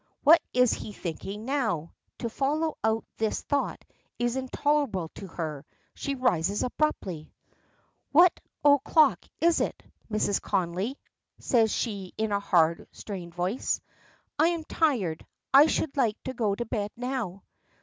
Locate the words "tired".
14.63-15.23